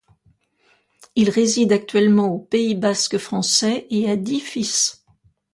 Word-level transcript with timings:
Il 1.15 1.29
réside 1.29 1.71
actuellement 1.71 2.33
au 2.33 2.39
Pays 2.39 2.73
basque 2.73 3.19
français 3.19 3.85
et 3.91 4.09
a 4.09 4.15
dix 4.15 4.39
fils. 4.39 5.05